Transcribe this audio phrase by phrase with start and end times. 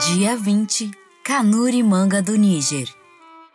[0.00, 0.90] Dia 20
[1.22, 2.88] Kanuri Manga do Níger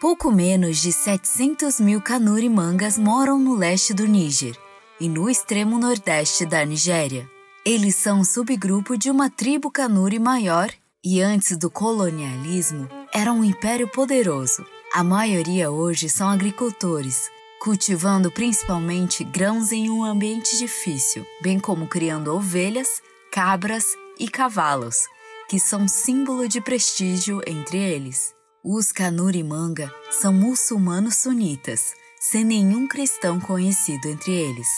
[0.00, 4.56] Pouco menos de 700 mil Kanuri mangas moram no leste do Níger
[5.00, 7.28] e no extremo nordeste da Nigéria.
[7.66, 10.70] Eles são um subgrupo de uma tribo Kanuri maior
[11.02, 14.64] e antes do colonialismo era um império poderoso.
[14.94, 17.28] A maioria hoje são agricultores,
[17.60, 23.02] cultivando principalmente grãos em um ambiente difícil, bem como criando ovelhas,
[23.32, 23.86] cabras
[24.20, 25.08] e cavalos,
[25.50, 28.32] que são símbolo de prestígio entre eles.
[28.62, 34.68] Os Kanuri Manga são muçulmanos sunitas, sem nenhum cristão conhecido entre eles.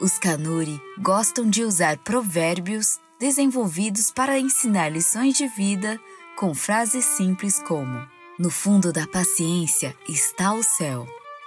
[0.00, 5.96] Os Kanuri gostam de usar provérbios desenvolvidos para ensinar lições de vida
[6.36, 8.04] com frases simples como:
[8.36, 11.06] No fundo da paciência está o céu.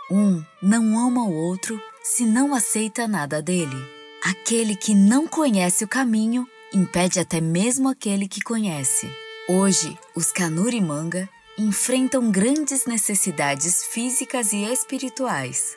[0.09, 3.75] Um não ama o outro se não aceita nada dele.
[4.23, 9.09] Aquele que não conhece o caminho impede até mesmo aquele que conhece.
[9.47, 15.75] Hoje, os Kanuri Manga enfrentam grandes necessidades físicas e espirituais.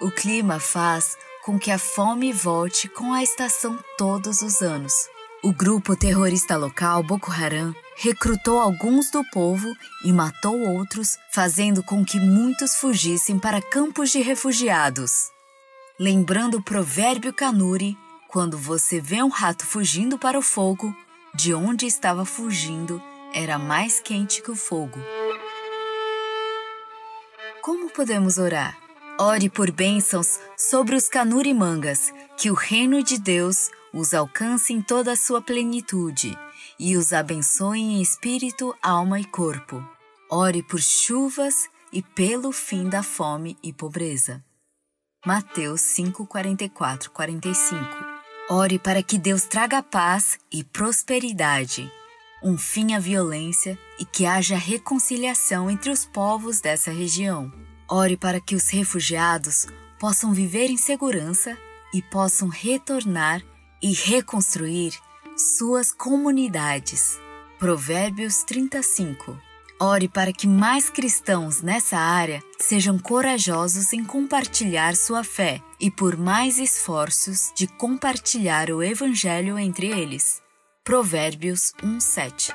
[0.00, 4.92] O clima faz com que a fome volte com a estação todos os anos.
[5.42, 9.72] O grupo terrorista local Boko Haram recrutou alguns do povo
[10.04, 15.30] e matou outros, fazendo com que muitos fugissem para campos de refugiados.
[15.98, 17.96] Lembrando o provérbio Kanuri,
[18.28, 20.94] quando você vê um rato fugindo para o fogo,
[21.34, 25.00] de onde estava fugindo era mais quente que o fogo.
[27.62, 28.78] Como podemos orar?
[29.18, 35.12] Ore por bênçãos sobre os canurimangas, que o reino de Deus os alcance em toda
[35.12, 36.38] a sua plenitude
[36.78, 39.82] e os abençoe em espírito, alma e corpo.
[40.30, 44.44] Ore por chuvas e pelo fim da fome e pobreza.
[45.26, 48.17] Mateus 5, 44, 45
[48.50, 51.92] Ore para que Deus traga paz e prosperidade,
[52.42, 57.52] um fim à violência e que haja reconciliação entre os povos dessa região.
[57.86, 59.66] Ore para que os refugiados
[60.00, 61.58] possam viver em segurança
[61.92, 63.42] e possam retornar
[63.82, 64.98] e reconstruir
[65.36, 67.18] suas comunidades.
[67.58, 69.47] Provérbios 35
[69.80, 76.16] Ore para que mais cristãos nessa área sejam corajosos em compartilhar sua fé e por
[76.16, 80.42] mais esforços de compartilhar o Evangelho entre eles.
[80.82, 82.52] Provérbios 1:7